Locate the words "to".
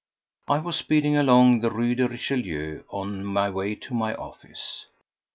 3.75-3.93